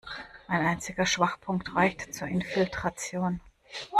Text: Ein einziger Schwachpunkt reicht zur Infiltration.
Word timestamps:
Ein 0.47 0.65
einziger 0.65 1.05
Schwachpunkt 1.05 1.75
reicht 1.75 2.11
zur 2.11 2.27
Infiltration. 2.27 3.39